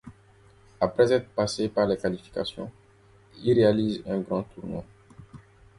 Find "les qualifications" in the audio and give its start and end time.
1.85-2.71